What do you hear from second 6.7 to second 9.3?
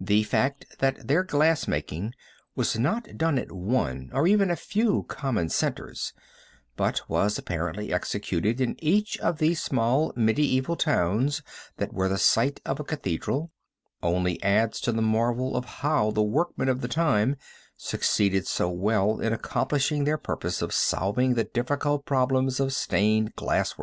but was apparently executed in each